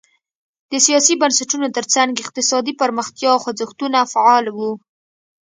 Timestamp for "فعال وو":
4.13-4.71